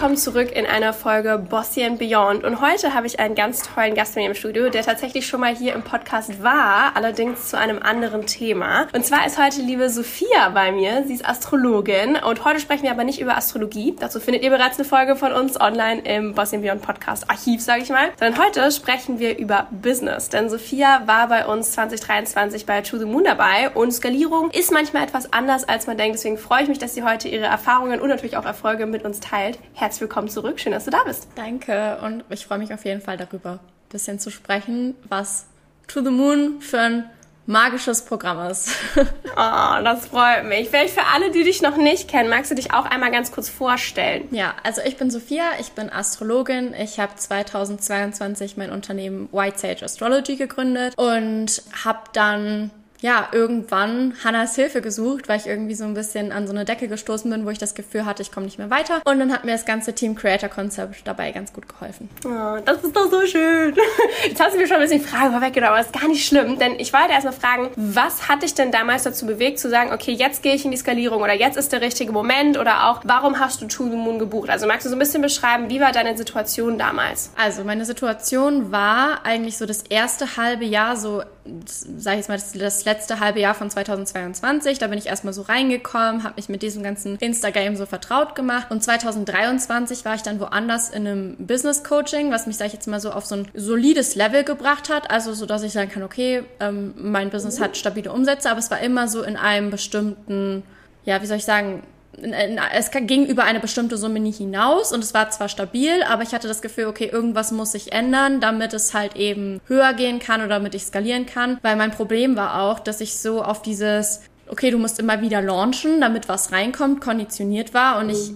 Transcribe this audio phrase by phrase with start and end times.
[0.00, 2.42] Willkommen zurück in einer Folge Bossy and Beyond.
[2.42, 5.40] Und heute habe ich einen ganz tollen Gast bei mir im Studio, der tatsächlich schon
[5.40, 8.86] mal hier im Podcast war, allerdings zu einem anderen Thema.
[8.94, 11.04] Und zwar ist heute liebe Sophia bei mir.
[11.06, 13.94] Sie ist Astrologin und heute sprechen wir aber nicht über Astrologie.
[14.00, 17.60] Dazu findet ihr bereits eine Folge von uns online im Bossy and Beyond Podcast Archiv,
[17.60, 18.08] sage ich mal.
[18.18, 20.30] Sondern heute sprechen wir über Business.
[20.30, 25.02] Denn Sophia war bei uns 2023 bei To the Moon dabei und Skalierung ist manchmal
[25.02, 26.16] etwas anders, als man denkt.
[26.16, 29.20] Deswegen freue ich mich, dass sie heute ihre Erfahrungen und natürlich auch Erfolge mit uns
[29.20, 29.58] teilt.
[29.74, 30.60] Herzlich willkommen zurück.
[30.60, 31.28] Schön, dass du da bist.
[31.36, 35.46] Danke und ich freue mich auf jeden Fall darüber, ein bisschen zu sprechen, was
[35.88, 37.10] To the Moon für ein
[37.46, 38.70] magisches Programm ist.
[38.96, 39.04] oh,
[39.36, 40.68] das freut mich.
[40.68, 43.48] Vielleicht für alle, die dich noch nicht kennen, magst du dich auch einmal ganz kurz
[43.48, 44.28] vorstellen?
[44.30, 46.74] Ja, also ich bin Sophia, ich bin Astrologin.
[46.74, 54.54] Ich habe 2022 mein Unternehmen White Sage Astrology gegründet und habe dann ja, irgendwann Hannas
[54.54, 57.50] Hilfe gesucht, weil ich irgendwie so ein bisschen an so eine Decke gestoßen bin, wo
[57.50, 59.00] ich das Gefühl hatte, ich komme nicht mehr weiter.
[59.04, 62.10] Und dann hat mir das ganze Team Creator Concept dabei ganz gut geholfen.
[62.24, 63.74] Oh, das ist doch so schön.
[64.26, 66.78] Jetzt hast du mir schon ein bisschen Fragen vorweggenommen, aber ist gar nicht schlimm, denn
[66.78, 70.42] ich wollte erstmal fragen, was hat dich denn damals dazu bewegt, zu sagen, okay, jetzt
[70.42, 73.62] gehe ich in die Skalierung oder jetzt ist der richtige Moment oder auch, warum hast
[73.62, 74.50] du To The Moon gebucht?
[74.50, 77.32] Also magst du so ein bisschen beschreiben, wie war deine Situation damals?
[77.36, 81.22] Also meine Situation war eigentlich so das erste halbe Jahr so
[81.64, 84.78] sage ich jetzt mal, das, das, letzte halbe Jahr von 2022.
[84.78, 88.70] Da bin ich erstmal so reingekommen, habe mich mit diesem ganzen Instagram so vertraut gemacht.
[88.70, 92.86] Und 2023 war ich dann woanders in einem Business Coaching, was mich, sage ich jetzt
[92.86, 95.10] mal, so auf so ein solides Level gebracht hat.
[95.10, 98.70] Also so, dass ich sagen kann, okay, ähm, mein Business hat stabile Umsätze, aber es
[98.70, 100.62] war immer so in einem bestimmten,
[101.04, 101.82] ja, wie soll ich sagen,
[102.22, 106.32] es ging über eine bestimmte Summe nicht hinaus und es war zwar stabil, aber ich
[106.32, 110.40] hatte das Gefühl, okay, irgendwas muss sich ändern, damit es halt eben höher gehen kann
[110.40, 114.20] oder damit ich skalieren kann, weil mein Problem war auch, dass ich so auf dieses
[114.50, 117.98] okay, du musst immer wieder launchen, damit was reinkommt, konditioniert war.
[117.98, 118.32] Und ich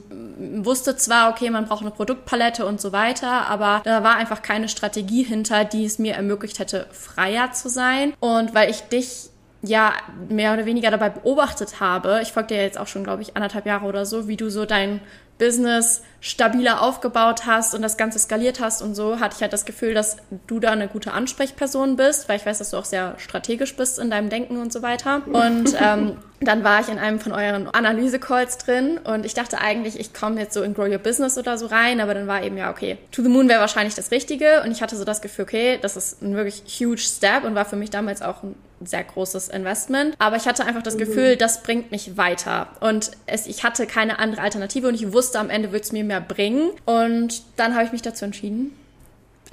[0.65, 4.69] wusste zwar, okay, man braucht eine Produktpalette und so weiter, aber da war einfach keine
[4.69, 8.15] Strategie hinter, die es mir ermöglicht hätte, freier zu sein.
[8.21, 9.31] Und weil ich dich
[9.67, 9.93] ja
[10.29, 13.67] mehr oder weniger dabei beobachtet habe, ich folge dir jetzt auch schon, glaube ich, anderthalb
[13.67, 15.01] Jahre oder so, wie du so dein
[15.39, 19.65] Business stabiler aufgebaut hast und das Ganze skaliert hast und so, hatte ich halt das
[19.65, 20.17] Gefühl, dass
[20.47, 23.99] du da eine gute Ansprechperson bist, weil ich weiß, dass du auch sehr strategisch bist
[23.99, 25.23] in deinem Denken und so weiter.
[25.27, 29.99] Und ähm, dann war ich in einem von euren Analyse-Calls drin und ich dachte eigentlich,
[29.99, 32.57] ich komme jetzt so in Grow Your Business oder so rein, aber dann war eben
[32.57, 35.45] ja, okay, To the Moon wäre wahrscheinlich das Richtige und ich hatte so das Gefühl,
[35.45, 38.55] okay, das ist ein wirklich huge Step und war für mich damals auch ein
[38.87, 40.15] sehr großes Investment.
[40.19, 42.69] Aber ich hatte einfach das Gefühl, das bringt mich weiter.
[42.81, 46.05] Und es, ich hatte keine andere Alternative und ich wusste, am Ende wird es mir
[46.05, 46.71] mehr bringen.
[46.85, 48.73] Und dann habe ich mich dazu entschieden,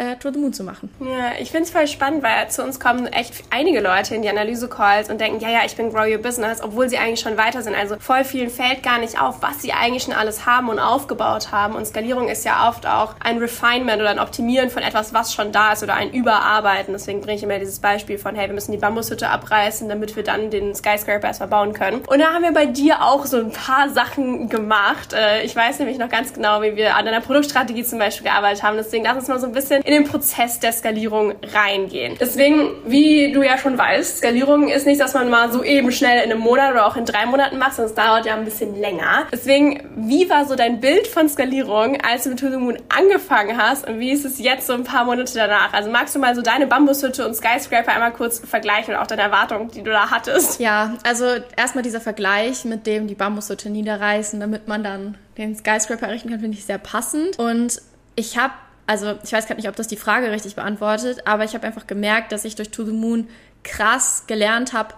[0.01, 0.89] äh, To the Moon zu machen.
[0.99, 4.29] Ja, ich finde es voll spannend, weil zu uns kommen echt einige Leute in die
[4.29, 7.61] Analyse-Calls und denken, ja, ja, ich bin Grow Your Business, obwohl sie eigentlich schon weiter
[7.61, 7.75] sind.
[7.75, 11.51] Also voll vielen fällt gar nicht auf, was sie eigentlich schon alles haben und aufgebaut
[11.51, 11.75] haben.
[11.75, 15.51] Und Skalierung ist ja oft auch ein Refinement oder ein Optimieren von etwas, was schon
[15.51, 16.93] da ist oder ein Überarbeiten.
[16.93, 20.23] Deswegen bringe ich immer dieses Beispiel von, hey, wir müssen die Bambushütte abreißen, damit wir
[20.23, 22.01] dann den Skyscraper erstmal bauen können.
[22.07, 25.13] Und da haben wir bei dir auch so ein paar Sachen gemacht.
[25.13, 28.63] Äh, ich weiß nämlich noch ganz genau, wie wir an einer Produktstrategie zum Beispiel gearbeitet
[28.63, 28.77] haben.
[28.77, 32.15] Deswegen lass uns mal so ein bisschen in den Prozess der Skalierung reingehen.
[32.19, 36.23] Deswegen, wie du ja schon weißt, Skalierung ist nichts, was man mal so eben schnell
[36.23, 38.79] in einem Monat oder auch in drei Monaten macht, sondern es dauert ja ein bisschen
[38.79, 39.27] länger.
[39.31, 43.85] Deswegen, wie war so dein Bild von Skalierung, als du mit The Moon angefangen hast
[43.87, 45.73] und wie ist es jetzt so ein paar Monate danach?
[45.73, 49.23] Also magst du mal so deine Bambushütte und Skyscraper einmal kurz vergleichen und auch deine
[49.23, 50.59] Erwartungen, die du da hattest?
[50.61, 51.25] Ja, also
[51.57, 56.39] erstmal dieser Vergleich mit dem die Bambushütte niederreißen, damit man dann den Skyscraper errichten kann,
[56.39, 57.37] finde ich sehr passend.
[57.37, 57.81] Und
[58.15, 58.53] ich habe
[58.91, 61.87] also ich weiß gerade nicht, ob das die Frage richtig beantwortet, aber ich habe einfach
[61.87, 63.29] gemerkt, dass ich durch To the Moon
[63.63, 64.93] krass gelernt habe,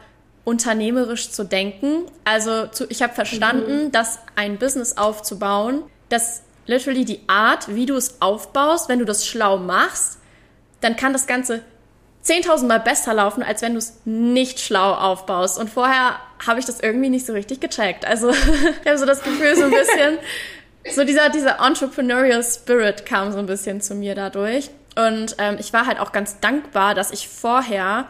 [0.45, 2.05] unternehmerisch zu denken.
[2.23, 3.91] Also zu, ich habe verstanden, mhm.
[3.91, 9.27] dass ein Business aufzubauen, dass literally die Art, wie du es aufbaust, wenn du das
[9.27, 10.17] schlau machst,
[10.81, 11.61] dann kann das Ganze
[12.25, 15.59] 10.000 Mal besser laufen, als wenn du es nicht schlau aufbaust.
[15.59, 18.07] Und vorher habe ich das irgendwie nicht so richtig gecheckt.
[18.07, 18.31] Also
[18.81, 20.17] ich habe so das Gefühl, so ein bisschen,
[20.91, 24.69] so dieser, dieser Entrepreneurial Spirit kam so ein bisschen zu mir dadurch.
[24.95, 28.09] Und ähm, ich war halt auch ganz dankbar, dass ich vorher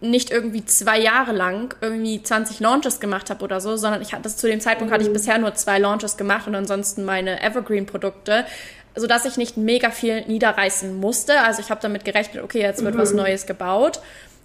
[0.00, 4.30] nicht irgendwie zwei Jahre lang irgendwie 20 Launches gemacht habe oder so, sondern ich hatte
[4.34, 5.14] zu dem Zeitpunkt hatte ich mhm.
[5.14, 8.46] bisher nur zwei Launches gemacht und ansonsten meine Evergreen-Produkte
[8.96, 11.40] sodass ich nicht mega viel niederreißen musste.
[11.42, 12.98] Also ich habe damit gerechnet, okay, jetzt wird mhm.
[12.98, 14.00] was Neues gebaut.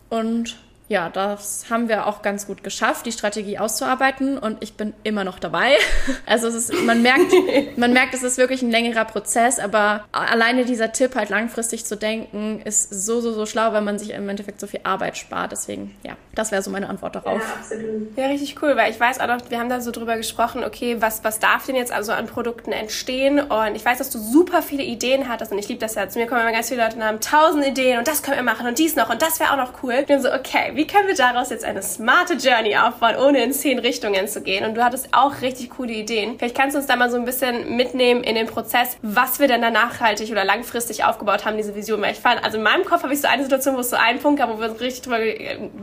[0.09, 0.57] Und
[0.91, 5.23] ja, das haben wir auch ganz gut geschafft, die Strategie auszuarbeiten und ich bin immer
[5.23, 5.71] noch dabei.
[6.25, 7.33] Also es ist, man merkt,
[7.77, 11.97] man merkt, es ist wirklich ein längerer Prozess, aber alleine dieser Tipp, halt langfristig zu
[11.97, 15.51] denken, ist so, so, so schlau, weil man sich im Endeffekt so viel Arbeit spart.
[15.51, 17.41] Deswegen, ja, das wäre so meine Antwort darauf.
[17.41, 18.17] Ja, absolut.
[18.17, 20.97] Ja, richtig cool, weil ich weiß auch noch, wir haben da so drüber gesprochen, okay,
[20.99, 23.39] was, was darf denn jetzt also an Produkten entstehen?
[23.39, 26.07] Und ich weiß, dass du super viele Ideen hattest und ich liebe das ja.
[26.07, 28.43] Zu mir kommen immer ganz viele Leute und haben tausend Ideen und das können wir
[28.43, 29.93] machen und dies noch und das wäre auch noch cool.
[29.99, 33.53] Ich bin so, okay, wie können wir daraus jetzt eine smarte Journey aufbauen, ohne in
[33.53, 34.65] zehn Richtungen zu gehen?
[34.65, 36.37] Und du hattest auch richtig coole Ideen.
[36.37, 39.47] Vielleicht kannst du uns da mal so ein bisschen mitnehmen in den Prozess, was wir
[39.47, 42.01] denn da nachhaltig oder langfristig aufgebaut haben, diese Vision.
[42.01, 43.95] Weil ich fand, also in meinem Kopf habe ich so eine Situation, wo es so
[43.95, 45.19] einen Punkt gab, wo wir richtig drüber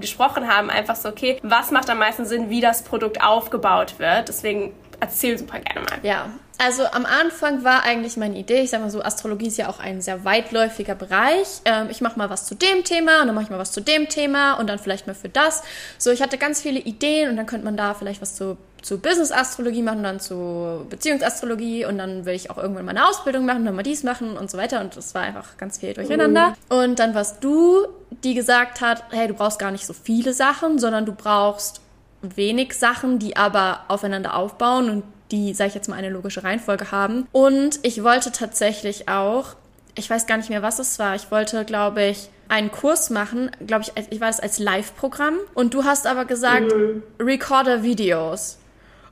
[0.01, 4.29] gesprochen haben, einfach so, okay, was macht am meisten Sinn, wie das Produkt aufgebaut wird?
[4.29, 5.99] Deswegen erzähl super gerne mal.
[6.03, 9.69] Ja, also am Anfang war eigentlich meine Idee, ich sag mal so, Astrologie ist ja
[9.69, 11.61] auch ein sehr weitläufiger Bereich.
[11.65, 13.81] Ähm, ich mache mal was zu dem Thema und dann mache ich mal was zu
[13.81, 15.63] dem Thema und dann vielleicht mal für das.
[15.99, 18.99] So, ich hatte ganz viele Ideen und dann könnte man da vielleicht was zu, zu
[18.99, 23.65] Business-Astrologie machen, dann zu Beziehungsastrologie und dann will ich auch irgendwann mal eine Ausbildung machen,
[23.65, 26.57] dann mal dies machen und so weiter und das war einfach ganz viel durcheinander.
[26.71, 26.77] Mhm.
[26.77, 27.87] Und dann warst du,
[28.25, 31.81] die gesagt hat, hey, du brauchst gar nicht so viele Sachen, sondern du brauchst
[32.21, 36.91] wenig Sachen, die aber aufeinander aufbauen und die, sage ich jetzt mal, eine logische Reihenfolge
[36.91, 37.27] haben.
[37.33, 39.55] Und ich wollte tatsächlich auch,
[39.95, 43.51] ich weiß gar nicht mehr, was es war, ich wollte, glaube ich, einen Kurs machen,
[43.67, 45.37] glaube ich, ich war das als Live-Programm.
[45.55, 47.03] Und du hast aber gesagt, mhm.
[47.21, 48.59] Recorder Videos.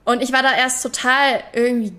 [0.05, 1.93] Und ich war da erst total irgendwie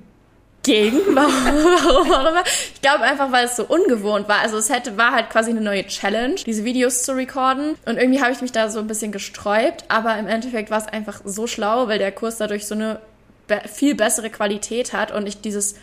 [0.64, 0.98] gegen.
[1.16, 2.44] Warum, warum immer.
[2.74, 4.40] Ich glaube einfach, weil es so ungewohnt war.
[4.40, 7.75] Also es hätte, war halt quasi eine neue Challenge, diese Videos zu recorden.
[7.86, 9.86] Und irgendwie habe ich mich da so ein bisschen gesträubt.
[9.88, 13.00] Aber im Endeffekt war es einfach so schlau, weil der Kurs dadurch so eine
[13.48, 15.76] be viel bessere Qualität hat und ich dieses,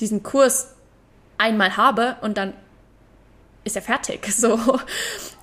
[0.00, 0.74] diesen Kurs
[1.38, 2.54] einmal habe und dann
[3.64, 4.26] ist er fertig.
[4.32, 4.58] So.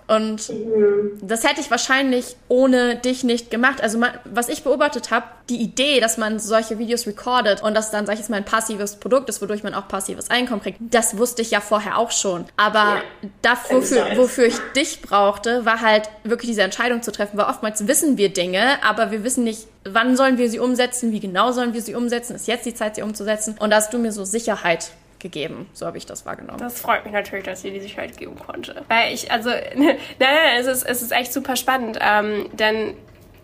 [0.07, 1.19] Und mhm.
[1.21, 3.81] das hätte ich wahrscheinlich ohne dich nicht gemacht.
[3.81, 7.91] Also man, was ich beobachtet habe, die Idee, dass man solche Videos recordet und das
[7.91, 10.79] dann, sag ich jetzt mal, ein passives Produkt ist, wodurch man auch passives Einkommen kriegt,
[10.79, 12.45] das wusste ich ja vorher auch schon.
[12.55, 13.01] Aber ja.
[13.41, 17.87] dafür, wofür, wofür ich dich brauchte, war halt wirklich diese Entscheidung zu treffen, weil oftmals
[17.87, 21.73] wissen wir Dinge, aber wir wissen nicht, wann sollen wir sie umsetzen, wie genau sollen
[21.73, 23.55] wir sie umsetzen, ist jetzt die Zeit, sie umzusetzen.
[23.59, 25.69] Und da hast du mir so Sicherheit gegeben.
[25.73, 26.59] So habe ich das wahrgenommen.
[26.59, 28.83] Das freut mich natürlich, dass sie die Sicherheit geben konnte.
[28.87, 32.95] Weil ich, also, nein, nein, es ist, es ist echt super spannend, ähm, denn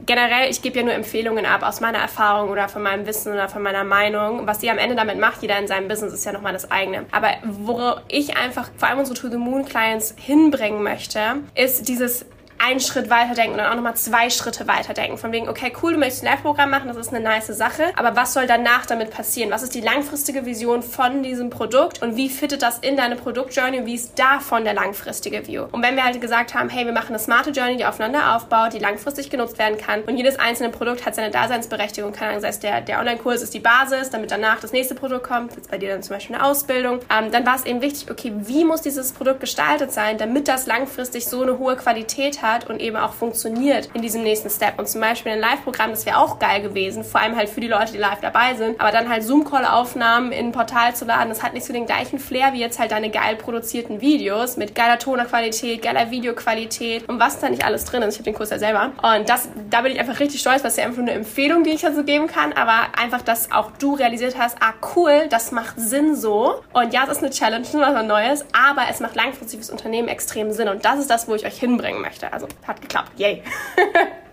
[0.06, 3.50] generell, ich gebe ja nur Empfehlungen ab aus meiner Erfahrung oder von meinem Wissen oder
[3.50, 4.48] von meiner Meinung.
[4.48, 7.06] Was sie am Ende damit macht, jeder in seinem Business, ist ja nochmal das eigene.
[7.12, 11.20] Aber wo ich einfach vor allem unsere To the Moon Clients hinbringen möchte,
[11.56, 12.26] ist dieses
[12.64, 15.18] einen Schritt weiterdenken und auch nochmal zwei Schritte weiterdenken.
[15.18, 18.16] Von wegen, okay, cool, du möchtest ein Live-Programm machen, das ist eine nice Sache, aber
[18.16, 19.52] was soll danach damit passieren?
[19.52, 23.80] Was ist die langfristige Vision von diesem Produkt und wie fittet das in deine Produktjourney
[23.80, 25.66] und wie ist davon der langfristige View?
[25.72, 28.74] Und wenn wir halt gesagt haben, hey, wir machen eine smarte Journey, die aufeinander aufbaut,
[28.74, 32.64] die langfristig genutzt werden kann und jedes einzelne Produkt hat seine Daseinsberechtigung, kann das heißt,
[32.64, 35.90] der, der Online-Kurs ist die Basis, damit danach das nächste Produkt kommt, jetzt bei dir
[35.90, 39.12] dann zum Beispiel eine Ausbildung, ähm, dann war es eben wichtig, okay, wie muss dieses
[39.12, 43.14] Produkt gestaltet sein, damit das langfristig so eine hohe Qualität hat, hat und eben auch
[43.14, 44.80] funktioniert in diesem nächsten Step.
[44.80, 47.68] Und zum Beispiel ein Live-Programm, das wäre auch geil gewesen, vor allem halt für die
[47.68, 48.80] Leute, die live dabei sind.
[48.80, 52.20] Aber dann halt Zoom-Call-Aufnahmen in ein Portal zu laden, das hat nicht so den gleichen
[52.20, 57.40] Flair wie jetzt halt deine geil produzierten Videos mit geiler Tonerqualität, geiler Videoqualität und was
[57.40, 58.16] da nicht alles drin ist.
[58.16, 58.92] Ich habe den Kurs ja selber.
[59.02, 61.82] Und das, da bin ich einfach richtig stolz, was ja einfach eine Empfehlung, die ich
[61.82, 66.16] dazu geben kann, aber einfach, dass auch du realisiert hast, ah cool, das macht Sinn
[66.16, 66.62] so.
[66.74, 70.52] Und ja, es ist eine Challenge, was Neues, aber es macht langfristig fürs Unternehmen extrem
[70.52, 70.68] Sinn.
[70.68, 72.32] Und das ist das, wo ich euch hinbringen möchte.
[72.34, 73.12] Also hat geklappt.
[73.18, 73.44] Yay.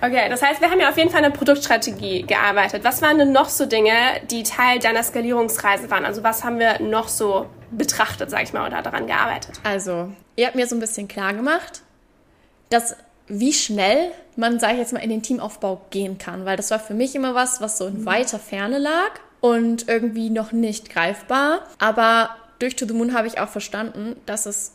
[0.00, 2.84] Okay, das heißt, wir haben ja auf jeden Fall eine Produktstrategie gearbeitet.
[2.84, 3.94] Was waren denn noch so Dinge,
[4.30, 6.04] die Teil deiner Skalierungsreise waren?
[6.04, 9.60] Also was haben wir noch so betrachtet, sag ich mal, oder daran gearbeitet?
[9.62, 11.82] Also, ihr habt mir so ein bisschen klar gemacht,
[12.68, 16.70] dass wie schnell man, sage ich jetzt mal, in den Teamaufbau gehen kann, weil das
[16.70, 18.06] war für mich immer was, was so in mhm.
[18.06, 21.60] weiter Ferne lag und irgendwie noch nicht greifbar.
[21.78, 24.72] Aber durch To the Moon habe ich auch verstanden, dass es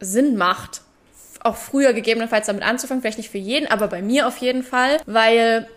[0.00, 0.82] Sinn macht,
[1.44, 4.98] auch früher gegebenenfalls damit anzufangen, vielleicht nicht für jeden, aber bei mir auf jeden Fall,
[5.06, 5.68] weil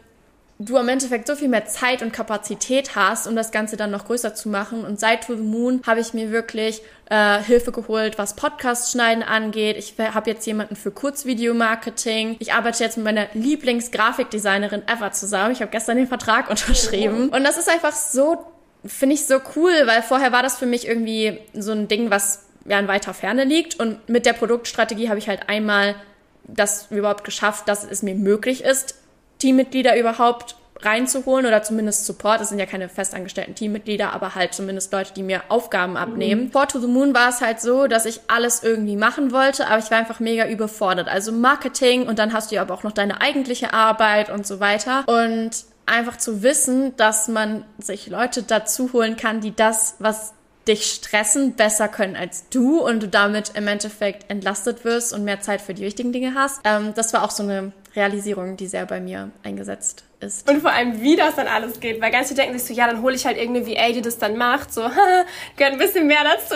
[0.59, 4.05] du am Endeffekt so viel mehr Zeit und Kapazität hast, um das Ganze dann noch
[4.05, 4.83] größer zu machen.
[4.83, 9.23] Und seit To the Moon habe ich mir wirklich äh, Hilfe geholt, was Podcast schneiden
[9.23, 9.77] angeht.
[9.77, 12.37] Ich habe jetzt jemanden für Kurzvideo-Marketing.
[12.39, 15.51] Ich arbeite jetzt mit meiner Lieblingsgrafikdesignerin ever zusammen.
[15.51, 17.29] Ich habe gestern den Vertrag unterschrieben.
[17.29, 18.37] Und das ist einfach so,
[18.83, 22.46] finde ich so cool, weil vorher war das für mich irgendwie so ein Ding, was
[22.67, 23.79] ja in weiter Ferne liegt.
[23.79, 25.95] Und mit der Produktstrategie habe ich halt einmal
[26.43, 28.95] das überhaupt geschafft, dass es mir möglich ist,
[29.39, 32.39] Teammitglieder überhaupt reinzuholen oder zumindest Support.
[32.39, 36.45] Das sind ja keine festangestellten Teammitglieder, aber halt zumindest Leute, die mir Aufgaben abnehmen.
[36.45, 36.51] Mhm.
[36.51, 39.79] Vor To the Moon war es halt so, dass ich alles irgendwie machen wollte, aber
[39.79, 41.07] ich war einfach mega überfordert.
[41.07, 44.59] Also Marketing und dann hast du ja aber auch noch deine eigentliche Arbeit und so
[44.59, 45.03] weiter.
[45.07, 45.51] Und
[45.85, 50.33] einfach zu wissen, dass man sich Leute dazu holen kann, die das, was
[50.67, 55.41] dich stressen, besser können als du und du damit im Endeffekt entlastet wirst und mehr
[55.41, 56.61] Zeit für die wichtigen Dinge hast.
[56.63, 60.49] Ähm, das war auch so eine Realisierung, die sehr bei mir eingesetzt ist.
[60.49, 62.87] Und vor allem, wie das dann alles geht, weil ganz viele denken sich so, ja,
[62.87, 64.81] dann hole ich halt irgendeine VA, die das dann macht, so,
[65.55, 66.55] gehört ein bisschen mehr dazu.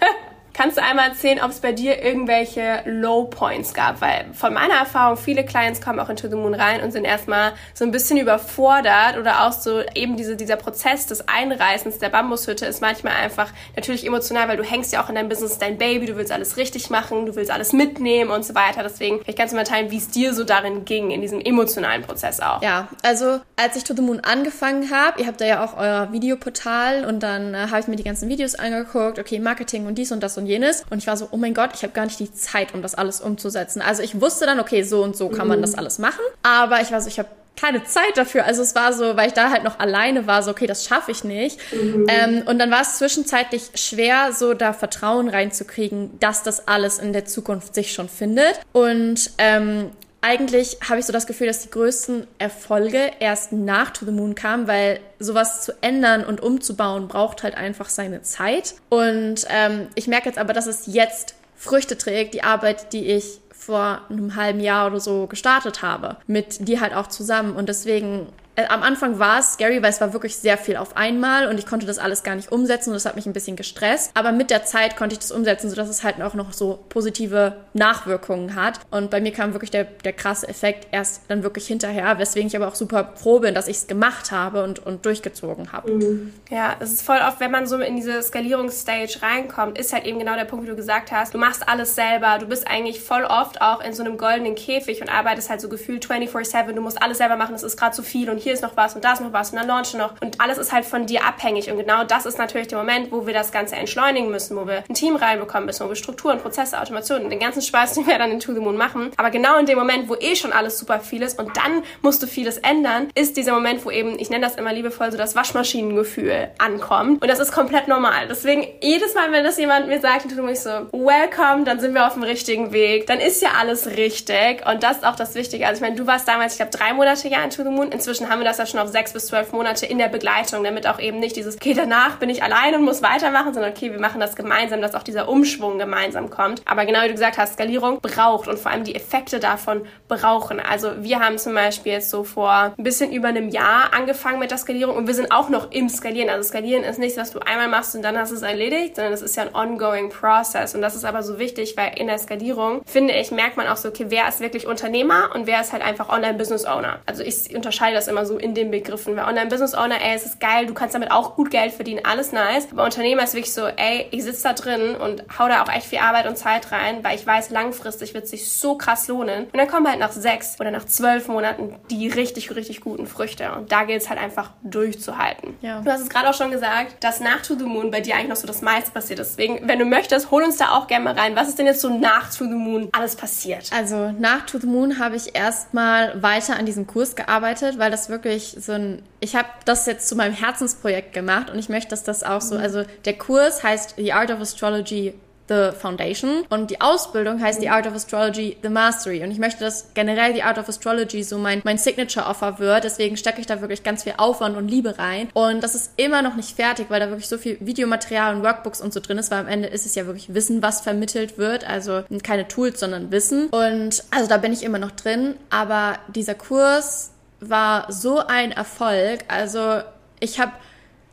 [0.58, 4.00] Kannst du einmal erzählen, ob es bei dir irgendwelche Low Points gab?
[4.00, 7.04] Weil von meiner Erfahrung, viele Clients kommen auch in To the Moon rein und sind
[7.04, 12.08] erstmal so ein bisschen überfordert oder auch so eben diese, dieser Prozess des Einreißens der
[12.08, 15.78] Bambushütte ist manchmal einfach natürlich emotional, weil du hängst ja auch in deinem Business dein
[15.78, 18.82] Baby, du willst alles richtig machen, du willst alles mitnehmen und so weiter.
[18.82, 22.02] Deswegen vielleicht kannst du mal teilen, wie es dir so darin ging, in diesem emotionalen
[22.02, 22.62] Prozess auch.
[22.62, 26.08] Ja, also als ich To the Moon angefangen habe, ihr habt da ja auch euer
[26.10, 30.10] Videoportal und dann äh, habe ich mir die ganzen Videos angeguckt, okay, Marketing und dies
[30.10, 30.84] und das und jenes.
[30.90, 32.94] Und ich war so, oh mein Gott, ich habe gar nicht die Zeit, um das
[32.94, 33.82] alles umzusetzen.
[33.82, 36.20] Also ich wusste dann, okay, so und so kann man das alles machen.
[36.42, 37.28] Aber ich war so, ich habe
[37.60, 38.44] keine Zeit dafür.
[38.44, 41.10] Also es war so, weil ich da halt noch alleine war, so, okay, das schaffe
[41.10, 41.58] ich nicht.
[41.72, 42.06] Mhm.
[42.08, 47.12] Ähm, und dann war es zwischenzeitlich schwer, so da Vertrauen reinzukriegen, dass das alles in
[47.12, 48.60] der Zukunft sich schon findet.
[48.72, 54.04] Und ähm, eigentlich habe ich so das Gefühl, dass die größten Erfolge erst nach To
[54.04, 58.74] the Moon kamen, weil sowas zu ändern und umzubauen braucht halt einfach seine Zeit.
[58.88, 63.40] Und ähm, ich merke jetzt aber, dass es jetzt Früchte trägt, die Arbeit, die ich
[63.52, 67.54] vor einem halben Jahr oder so gestartet habe, mit dir halt auch zusammen.
[67.54, 68.26] Und deswegen
[68.58, 71.58] äh, am Anfang war es scary, weil es war wirklich sehr viel auf einmal und
[71.58, 74.10] ich konnte das alles gar nicht umsetzen und das hat mich ein bisschen gestresst.
[74.14, 77.54] Aber mit der Zeit konnte ich das umsetzen, sodass es halt auch noch so positive
[77.72, 78.80] Nachwirkungen hat.
[78.90, 82.56] Und bei mir kam wirklich der, der krasse Effekt erst dann wirklich hinterher, weswegen ich
[82.56, 85.92] aber auch super froh bin, dass ich es gemacht habe und, und durchgezogen habe.
[85.92, 86.32] Mhm.
[86.50, 90.18] Ja, es ist voll oft, wenn man so in diese Skalierungsstage reinkommt, ist halt eben
[90.18, 91.32] genau der Punkt, wie du gesagt hast.
[91.32, 92.38] Du machst alles selber.
[92.40, 95.68] Du bist eigentlich voll oft auch in so einem goldenen Käfig und arbeitest halt so
[95.68, 96.72] gefühlt 24-7.
[96.72, 97.54] Du musst alles selber machen.
[97.54, 99.34] Es ist gerade zu viel und hier hier ist noch was und da ist noch
[99.34, 100.14] was und dann launchen noch.
[100.22, 101.70] Und alles ist halt von dir abhängig.
[101.70, 104.84] Und genau das ist natürlich der Moment, wo wir das Ganze entschleunigen müssen, wo wir
[104.88, 108.30] ein Team reinbekommen müssen, wo wir Strukturen, Prozesse, Automationen, den ganzen Spaß, den wir dann
[108.30, 109.10] in To the Moon machen.
[109.18, 112.22] Aber genau in dem Moment, wo eh schon alles super viel ist und dann musst
[112.22, 115.36] du vieles ändern, ist dieser Moment, wo eben, ich nenne das immer liebevoll so das
[115.36, 117.20] Waschmaschinengefühl ankommt.
[117.20, 118.28] Und das ist komplett normal.
[118.30, 122.06] Deswegen jedes Mal, wenn das jemand mir sagt, tut mich so, welcome, dann sind wir
[122.06, 123.06] auf dem richtigen Weg.
[123.06, 124.66] Dann ist ja alles richtig.
[124.66, 125.66] Und das ist auch das Wichtige.
[125.66, 127.92] Also ich meine, du warst damals, ich glaube, drei Monate ja in To the Moon.
[127.92, 130.62] Inzwischen haben haben wir das ja schon auf sechs bis zwölf Monate in der Begleitung,
[130.62, 133.90] damit auch eben nicht dieses, okay, danach bin ich allein und muss weitermachen, sondern okay,
[133.90, 136.62] wir machen das gemeinsam, dass auch dieser Umschwung gemeinsam kommt.
[136.64, 140.60] Aber genau wie du gesagt hast, Skalierung braucht und vor allem die Effekte davon brauchen.
[140.60, 144.52] Also wir haben zum Beispiel jetzt so vor ein bisschen über einem Jahr angefangen mit
[144.52, 146.30] der Skalierung und wir sind auch noch im Skalieren.
[146.30, 149.12] Also Skalieren ist nichts, was du einmal machst und dann hast du es erledigt, sondern
[149.12, 152.18] es ist ja ein ongoing process und das ist aber so wichtig, weil in der
[152.18, 155.72] Skalierung, finde ich, merkt man auch so, okay, wer ist wirklich Unternehmer und wer ist
[155.72, 157.00] halt einfach Online-Business-Owner.
[157.04, 159.16] Also ich unterscheide das immer so in den Begriffen.
[159.16, 162.68] Weil Online-Business-Owner, ey, es ist geil, du kannst damit auch gut Geld verdienen, alles nice.
[162.70, 165.86] Aber Unternehmer ist wirklich so, ey, ich sitze da drin und hau da auch echt
[165.86, 169.44] viel Arbeit und Zeit rein, weil ich weiß, langfristig wird es sich so krass lohnen.
[169.44, 173.52] Und dann kommen halt nach sechs oder nach zwölf Monaten die richtig, richtig guten Früchte.
[173.52, 175.56] Und da gilt es halt einfach durchzuhalten.
[175.60, 175.80] Ja.
[175.80, 178.28] Du hast es gerade auch schon gesagt, dass nach To the Moon bei dir eigentlich
[178.28, 179.38] noch so das meiste passiert ist.
[179.38, 181.36] Deswegen, wenn du möchtest, hol uns da auch gerne mal rein.
[181.36, 183.70] Was ist denn jetzt so nach To the Moon alles passiert?
[183.72, 188.08] Also nach To the Moon habe ich erstmal weiter an diesem Kurs gearbeitet, weil das
[188.08, 188.17] wirklich
[188.58, 192.22] so ein, ich habe das jetzt zu meinem Herzensprojekt gemacht und ich möchte, dass das
[192.22, 192.62] auch so, mhm.
[192.62, 195.14] also der Kurs heißt The Art of Astrology
[195.48, 199.64] The Foundation und die Ausbildung heißt The Art of Astrology The Mastery und ich möchte,
[199.64, 203.60] dass generell The Art of Astrology so mein, mein Signature-Offer wird, deswegen stecke ich da
[203.60, 207.00] wirklich ganz viel Aufwand und Liebe rein und das ist immer noch nicht fertig, weil
[207.00, 209.86] da wirklich so viel Videomaterial und Workbooks und so drin ist, weil am Ende ist
[209.86, 214.36] es ja wirklich Wissen, was vermittelt wird, also keine Tools, sondern Wissen und also da
[214.36, 219.20] bin ich immer noch drin, aber dieser Kurs war so ein Erfolg.
[219.28, 219.82] Also
[220.20, 220.52] ich habe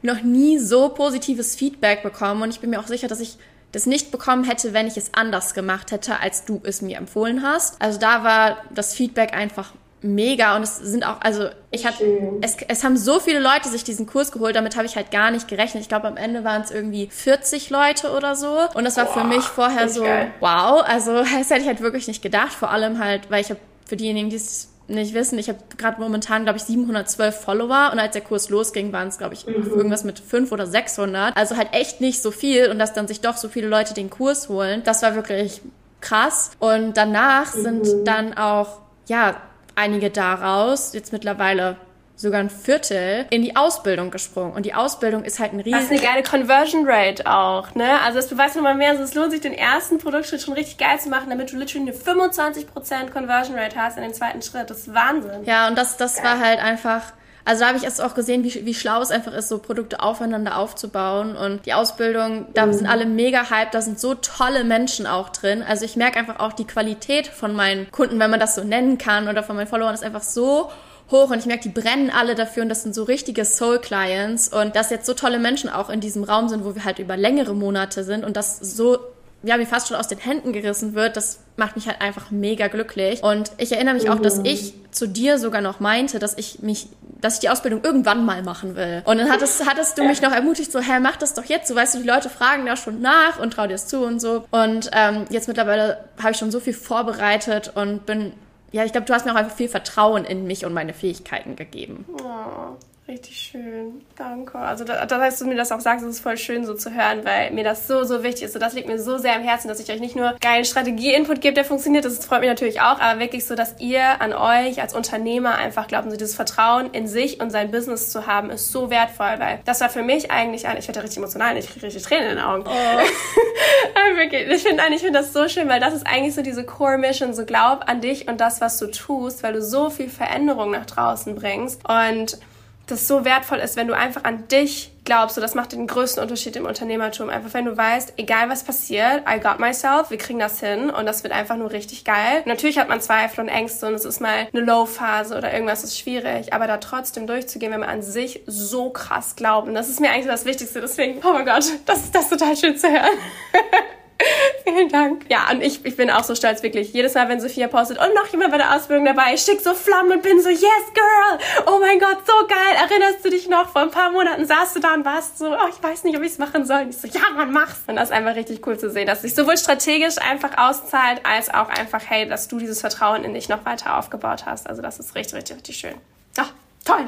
[0.02, 3.38] noch nie so positives Feedback bekommen und ich bin mir auch sicher, dass ich
[3.72, 7.44] das nicht bekommen hätte, wenn ich es anders gemacht hätte, als du es mir empfohlen
[7.44, 7.82] hast.
[7.82, 12.06] Also da war das Feedback einfach mega und es sind auch, also ich hatte,
[12.42, 15.32] es, es haben so viele Leute sich diesen Kurs geholt, damit habe ich halt gar
[15.32, 15.82] nicht gerechnet.
[15.82, 19.14] Ich glaube, am Ende waren es irgendwie 40 Leute oder so und das war Boah,
[19.14, 20.32] für mich vorher so, geil.
[20.40, 23.60] wow, also das hätte ich halt wirklich nicht gedacht, vor allem halt, weil ich habe
[23.86, 28.00] für diejenigen, die es nicht wissen, ich habe gerade momentan, glaube ich, 712 Follower und
[28.00, 29.72] als der Kurs losging, waren es, glaube ich, mhm.
[29.76, 31.36] irgendwas mit 5 oder 600.
[31.36, 34.10] Also halt echt nicht so viel und dass dann sich doch so viele Leute den
[34.10, 35.62] Kurs holen, das war wirklich
[36.02, 36.52] krass.
[36.60, 37.62] Und danach mhm.
[37.62, 39.42] sind dann auch, ja,
[39.76, 41.78] einige daraus, jetzt mittlerweile
[42.16, 44.54] sogar ein Viertel in die Ausbildung gesprungen.
[44.54, 45.80] Und die Ausbildung ist halt ein riesen...
[45.80, 48.00] Das ist eine geile Conversion Rate auch, ne?
[48.02, 51.00] Also das beweist nochmal mehr, also es lohnt sich, den ersten Produktschritt schon richtig geil
[51.00, 54.70] zu machen, damit du literally eine 25% Conversion Rate hast in den zweiten Schritt.
[54.70, 55.44] Das ist Wahnsinn.
[55.46, 57.02] Ja, und das, das war halt einfach...
[57.48, 60.00] Also da habe ich erst auch gesehen, wie, wie schlau es einfach ist, so Produkte
[60.00, 61.36] aufeinander aufzubauen.
[61.36, 65.62] Und die Ausbildung, da sind alle mega hyped, da sind so tolle Menschen auch drin.
[65.62, 68.98] Also ich merke einfach auch die Qualität von meinen Kunden, wenn man das so nennen
[68.98, 70.72] kann, oder von meinen Followern, ist einfach so
[71.12, 74.76] hoch und ich merke, die brennen alle dafür und das sind so richtige Soul-Clients und
[74.76, 77.56] dass jetzt so tolle Menschen auch in diesem Raum sind, wo wir halt über längere
[77.56, 78.98] Monate sind und das so
[79.46, 82.68] ja, mir fast schon aus den Händen gerissen wird, das macht mich halt einfach mega
[82.68, 83.22] glücklich.
[83.22, 86.88] Und ich erinnere mich auch, dass ich zu dir sogar noch meinte, dass ich mich,
[87.22, 89.04] dass ich die Ausbildung irgendwann mal machen will.
[89.06, 91.68] Und dann hattest, hattest du mich noch ermutigt, so, hä, mach das doch jetzt.
[91.68, 94.20] So weißt du, die Leute fragen da schon nach und trau dir es zu und
[94.20, 94.46] so.
[94.50, 98.34] Und ähm, jetzt mittlerweile habe ich schon so viel vorbereitet und bin
[98.76, 101.56] ja, ich glaube, du hast mir auch einfach viel Vertrauen in mich und meine Fähigkeiten
[101.56, 102.04] gegeben.
[102.22, 102.76] Oh,
[103.08, 104.02] richtig schön.
[104.16, 104.58] Danke.
[104.58, 106.94] Also, das, das heißt, du mir das auch sagst, es ist voll schön so zu
[106.94, 108.56] hören, weil mir das so, so wichtig ist.
[108.56, 111.42] Und das liegt mir so sehr am Herzen, dass ich euch nicht nur geilen Strategie-Input
[111.42, 112.06] gebe, der funktioniert.
[112.06, 115.88] Das freut mich natürlich auch, aber wirklich so, dass ihr an euch als Unternehmer einfach
[115.88, 119.60] glaubt, so dieses Vertrauen in sich und sein Business zu haben, ist so wertvoll, weil
[119.66, 122.36] das war für mich eigentlich ein, ich werde richtig emotional, ich kriege richtig Tränen in
[122.38, 122.64] den Augen.
[122.68, 122.72] Oh.
[124.16, 126.98] wirklich, ich finde ich finde das so schön, weil das ist eigentlich so diese Core
[126.98, 130.72] Mission, so glaub an dich und das, was du tust, weil du so viel Veränderung
[130.72, 132.40] nach draußen bringst und
[132.88, 135.36] das so wertvoll ist, wenn du einfach an dich glaubst.
[135.36, 137.30] So, das macht den größten Unterschied im Unternehmertum.
[137.30, 141.06] Einfach, wenn du weißt, egal was passiert, I got myself, wir kriegen das hin und
[141.06, 142.44] das wird einfach nur richtig geil.
[142.46, 145.98] Natürlich hat man Zweifel und Ängste und es ist mal eine Low-Phase oder irgendwas ist
[145.98, 149.68] schwierig, aber da trotzdem durchzugehen, wenn man an sich so krass glaubt.
[149.68, 150.82] Und das ist mir eigentlich das Wichtigste.
[150.82, 153.18] Deswegen, oh mein Gott, das ist das total schön zu hören.
[154.64, 155.26] Vielen Dank.
[155.30, 156.94] Ja, und ich, ich bin auch so stolz, wirklich.
[156.94, 159.74] Jedes Mal, wenn Sophia postet und noch jemand bei der Ausbildung dabei, ich schick so
[159.74, 160.62] Flammen und bin so, yes,
[160.94, 161.40] girl!
[161.68, 162.76] Oh mein Gott, so geil!
[162.90, 163.70] Erinnerst du dich noch?
[163.70, 166.24] Vor ein paar Monaten saßt du da und warst so, oh, ich weiß nicht, ob
[166.24, 166.82] ich es machen soll.
[166.82, 167.84] Und ich so, ja, man, mach's.
[167.88, 171.54] Und das ist einfach richtig cool zu sehen, dass sich sowohl strategisch einfach auszahlt, als
[171.54, 174.68] auch einfach, hey, dass du dieses Vertrauen in dich noch weiter aufgebaut hast.
[174.68, 175.96] Also das ist richtig, richtig, richtig schön.
[176.38, 176.52] Ach,
[176.86, 177.06] Toll.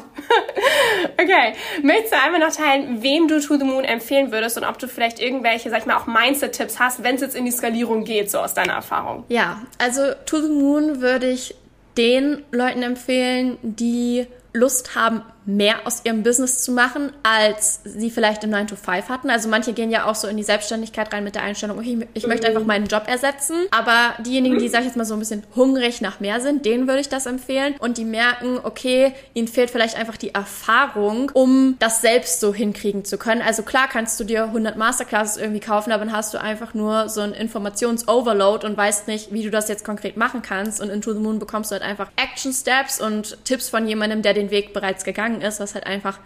[1.21, 1.53] Okay.
[1.83, 4.87] Möchtest du einmal noch teilen, wem du To the Moon empfehlen würdest und ob du
[4.87, 8.31] vielleicht irgendwelche, sag ich mal, auch Mindset-Tipps hast, wenn es jetzt in die Skalierung geht,
[8.31, 9.25] so aus deiner Erfahrung?
[9.29, 11.55] Ja, also To the Moon würde ich
[11.97, 18.43] den Leuten empfehlen, die Lust haben, mehr aus ihrem Business zu machen, als sie vielleicht
[18.43, 19.29] im 9 to 5 hatten.
[19.29, 22.27] Also manche gehen ja auch so in die Selbstständigkeit rein mit der Einstellung, okay, ich
[22.27, 23.55] möchte einfach meinen Job ersetzen.
[23.71, 26.87] Aber diejenigen, die, sag ich jetzt mal, so ein bisschen hungrig nach mehr sind, denen
[26.87, 27.75] würde ich das empfehlen.
[27.79, 33.05] Und die merken, okay, ihnen fehlt vielleicht einfach die Erfahrung, um das selbst so hinkriegen
[33.05, 33.41] zu können.
[33.41, 37.07] Also klar kannst du dir 100 Masterclasses irgendwie kaufen, aber dann hast du einfach nur
[37.07, 40.81] so ein Informations-Overload und weißt nicht, wie du das jetzt konkret machen kannst.
[40.81, 44.21] Und in To The Moon bekommst du halt einfach Action Steps und Tipps von jemandem,
[44.21, 46.19] der den Weg bereits gegangen gegangen ist, was halt einfach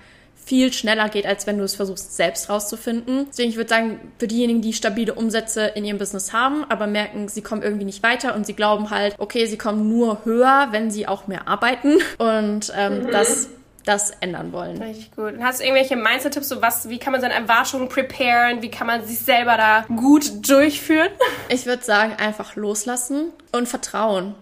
[0.43, 3.27] viel schneller geht, als wenn du es versuchst, selbst rauszufinden.
[3.29, 7.27] Deswegen, ich würde sagen, für diejenigen, die stabile Umsätze in ihrem Business haben, aber merken,
[7.27, 10.89] sie kommen irgendwie nicht weiter und sie glauben halt, okay, sie kommen nur höher, wenn
[10.89, 13.11] sie auch mehr arbeiten und ähm, mhm.
[13.11, 13.49] das
[13.83, 14.79] das ändern wollen.
[14.79, 15.33] Richtig gut.
[15.33, 18.85] Und hast du irgendwelche Mindset-Tipps, so was, wie kann man seine Erwartungen preparen, wie kann
[18.85, 21.09] man sich selber da gut durchführen?
[21.49, 24.35] Ich würde sagen, einfach loslassen und vertrauen.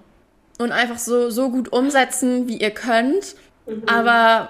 [0.57, 3.35] Und einfach so, so gut umsetzen, wie ihr könnt.
[3.65, 3.83] Mhm.
[3.87, 4.49] Aber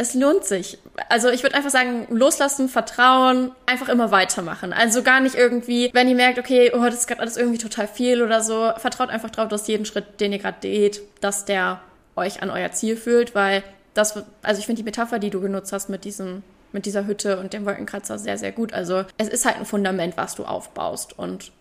[0.00, 0.78] es lohnt sich.
[1.10, 4.72] Also ich würde einfach sagen, loslassen, vertrauen, einfach immer weitermachen.
[4.72, 7.86] Also gar nicht irgendwie, wenn ihr merkt, okay, oh, das ist gerade alles irgendwie total
[7.86, 11.82] viel oder so, vertraut einfach drauf, dass jeden Schritt, den ihr gerade geht, dass der
[12.16, 15.70] euch an euer Ziel fühlt, weil das, also ich finde die Metapher, die du genutzt
[15.74, 18.72] hast mit diesem, mit dieser Hütte und dem Wolkenkratzer sehr, sehr gut.
[18.72, 21.52] Also es ist halt ein Fundament, was du aufbaust und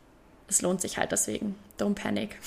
[0.47, 1.55] es lohnt sich halt deswegen.
[1.79, 2.37] Don't panic.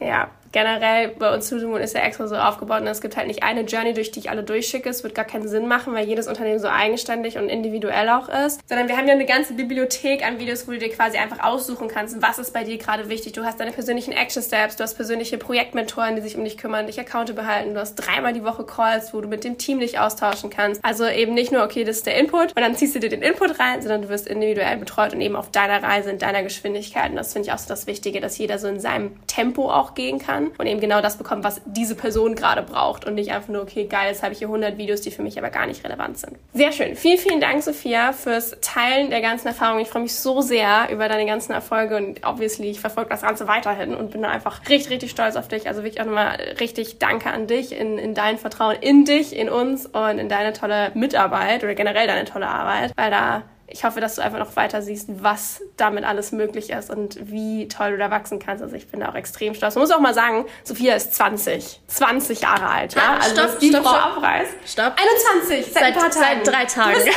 [0.00, 3.42] Ja, generell bei uns Moon ist ja extra so aufgebaut und es gibt halt nicht
[3.42, 4.88] eine Journey, durch die ich alle durchschicke.
[4.88, 8.60] Es wird gar keinen Sinn machen, weil jedes Unternehmen so eigenständig und individuell auch ist.
[8.68, 11.88] Sondern wir haben ja eine ganze Bibliothek an Videos, wo du dir quasi einfach aussuchen
[11.88, 13.32] kannst, was ist bei dir gerade wichtig.
[13.32, 16.86] Du hast deine persönlichen Action Steps, du hast persönliche Projektmentoren, die sich um dich kümmern,
[16.86, 17.74] dich accountable behalten.
[17.74, 20.84] Du hast dreimal die Woche Calls, wo du mit dem Team dich austauschen kannst.
[20.84, 23.22] Also eben nicht nur, okay, das ist der Input und dann ziehst du dir den
[23.22, 27.10] Input rein, sondern du wirst individuell betreut und eben auf deiner Reise, in deiner Geschwindigkeit.
[27.10, 29.94] Und das finde ich auch so das Wichtige, dass jeder so in seinem Tempo auch
[29.94, 33.48] gehen kann und eben genau das bekommt, was diese Person gerade braucht und nicht einfach
[33.48, 35.84] nur, okay, geil, jetzt habe ich hier 100 Videos, die für mich aber gar nicht
[35.84, 36.36] relevant sind.
[36.52, 36.96] Sehr schön.
[36.96, 39.82] Vielen, vielen Dank, Sophia, fürs Teilen der ganzen Erfahrungen.
[39.82, 43.48] Ich freue mich so sehr über deine ganzen Erfolge und obviously, ich verfolge das Ganze
[43.48, 45.68] weiterhin und bin einfach richtig, richtig stolz auf dich.
[45.68, 49.48] Also wirklich auch nochmal richtig Danke an dich, in, in dein Vertrauen in dich, in
[49.48, 54.00] uns und in deine tolle Mitarbeit oder generell deine tolle Arbeit, weil da ich hoffe,
[54.00, 57.98] dass du einfach noch weiter siehst, was damit alles möglich ist und wie toll du
[57.98, 58.62] da wachsen kannst.
[58.62, 59.74] Also ich bin da auch extrem stolz.
[59.74, 61.80] Man muss auch mal sagen, Sophia ist 20.
[61.86, 63.18] 20 Jahre alt, ja?
[63.20, 64.16] Also stopp, die stopp, Frau stopp.
[64.18, 64.52] abreißt.
[64.66, 64.94] Stopp.
[65.40, 66.44] 21, seit, Seit, ein paar Tagen.
[66.44, 67.00] seit drei Tagen.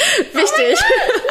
[0.00, 0.78] Oh Wichtig.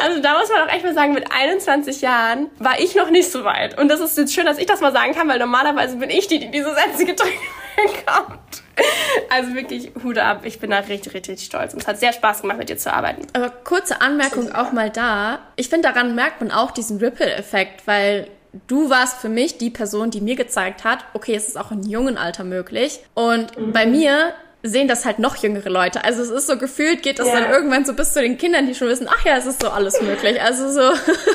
[0.02, 3.30] Also da muss man auch echt mal sagen, mit 21 Jahren war ich noch nicht
[3.32, 3.78] so weit.
[3.78, 6.26] Und das ist jetzt schön, dass ich das mal sagen kann, weil normalerweise bin ich
[6.26, 7.32] die, die diese Sätze gedrückt
[7.76, 8.62] bekommt.
[9.30, 10.40] Also wirklich Hut ab.
[10.44, 11.74] Ich bin da richtig, richtig stolz.
[11.74, 13.26] Und es hat sehr Spaß gemacht, mit dir zu arbeiten.
[13.34, 15.40] Aber kurze Anmerkung auch mal da.
[15.56, 18.28] Ich finde, daran merkt man auch diesen Ripple-Effekt, weil
[18.68, 21.82] du warst für mich die Person, die mir gezeigt hat, okay, es ist auch in
[21.82, 23.00] jungen Alter möglich.
[23.14, 26.04] Und bei mir sehen das halt noch jüngere Leute.
[26.04, 27.40] Also es ist so gefühlt, geht das Ja.
[27.40, 29.68] dann irgendwann so bis zu den Kindern, die schon wissen, ach ja, es ist so
[29.68, 30.40] alles möglich.
[30.42, 30.80] Also so,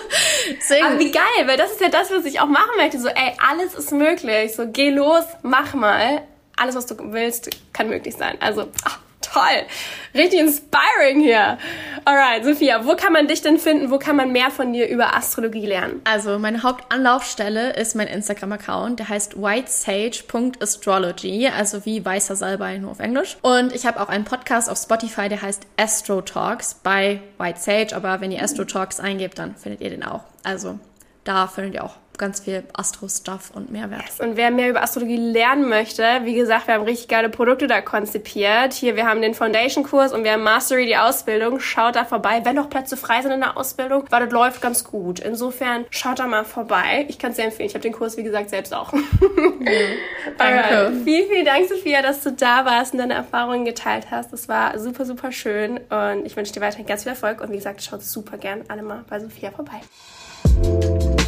[0.57, 2.99] deswegen, Aber wie geil, weil das ist ja das, was ich auch machen möchte.
[2.99, 4.55] So, ey, alles ist möglich.
[4.55, 6.21] So, geh los, mach mal.
[6.55, 8.37] Alles, was du willst, kann möglich sein.
[8.39, 8.99] Also, ach,
[9.33, 9.65] toll.
[10.13, 11.57] Richtig inspiring hier.
[12.05, 13.89] Alright, Sophia, wo kann man dich denn finden?
[13.89, 16.01] Wo kann man mehr von dir über Astrologie lernen?
[16.03, 22.99] Also meine Hauptanlaufstelle ist mein Instagram-Account, der heißt whitesage.astrology, also wie weißer Salbei nur auf
[22.99, 23.37] Englisch.
[23.41, 27.95] Und ich habe auch einen Podcast auf Spotify, der heißt Astro Talks bei White Sage,
[27.95, 30.25] aber wenn ihr Astro Talks eingebt, dann findet ihr den auch.
[30.43, 30.77] Also
[31.23, 34.03] da findet ihr auch ganz viel Astro-Stuff und Mehrwert.
[34.19, 37.81] Und wer mehr über Astrologie lernen möchte, wie gesagt, wir haben richtig geile Produkte da
[37.81, 38.73] konzipiert.
[38.73, 41.59] Hier, wir haben den Foundation-Kurs und wir haben Mastery, die Ausbildung.
[41.59, 42.41] Schaut da vorbei.
[42.43, 45.19] Wenn noch Plätze frei sind in der Ausbildung, weil das läuft ganz gut.
[45.19, 47.05] Insofern, schaut da mal vorbei.
[47.09, 47.67] Ich kann es sehr empfehlen.
[47.67, 48.91] Ich habe den Kurs, wie gesagt, selbst auch.
[50.37, 50.63] Danke.
[50.67, 51.03] Alright.
[51.03, 54.31] Vielen, vielen Dank, Sophia, dass du da warst und deine Erfahrungen geteilt hast.
[54.31, 55.79] Das war super, super schön.
[55.89, 57.41] Und ich wünsche dir weiterhin ganz viel Erfolg.
[57.41, 59.81] Und wie gesagt, schaut super gern alle mal bei Sophia vorbei.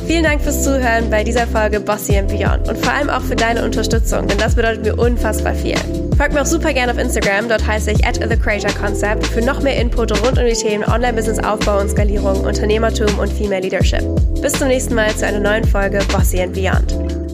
[0.07, 3.35] Vielen Dank fürs Zuhören bei dieser Folge Bossy and Beyond und vor allem auch für
[3.35, 5.75] deine Unterstützung, denn das bedeutet mir unfassbar viel.
[6.15, 9.41] Folgt mir auch super gerne auf Instagram, dort heiße ich at The Creator Concept für
[9.41, 14.03] noch mehr Input rund um die Themen Online-Business-Aufbau und Skalierung, Unternehmertum und Female Leadership.
[14.41, 17.24] Bis zum nächsten Mal zu einer neuen Folge Bossy and Beyond.